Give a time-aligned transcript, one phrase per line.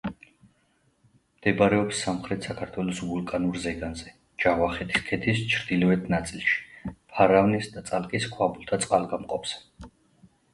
[1.41, 4.13] მდებარეობს სამხრეთ საქართველოს ვულკანურ ზეგანზე,
[4.45, 6.57] ჯავახეთის ქედის ჩრდილოეთ ნაწილში,
[7.19, 9.89] ფარავნის და წალკის ქვაბულთა წყალგამყოფზე.